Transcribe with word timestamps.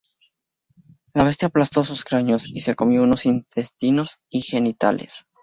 La 1.13 1.23
bestia 1.23 1.49
aplastó 1.49 1.83
sus 1.83 2.03
cráneos 2.05 2.47
y 2.49 2.61
se 2.61 2.73
comió 2.73 3.05
sus 3.05 3.27
intestinos 3.27 4.21
y 4.31 4.41
genitales. 4.41 5.27